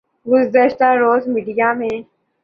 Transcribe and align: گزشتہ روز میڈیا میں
گزشتہ 0.25 0.89
روز 1.01 1.23
میڈیا 1.27 1.69
میں 1.73 1.95